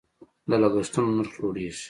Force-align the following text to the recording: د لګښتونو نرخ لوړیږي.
د 0.49 0.51
لګښتونو 0.61 1.09
نرخ 1.17 1.33
لوړیږي. 1.41 1.79